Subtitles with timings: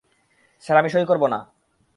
[0.63, 1.39] Sir, আমি সঁই করব না।